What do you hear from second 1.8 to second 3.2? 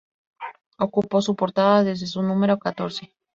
desde su número catorce.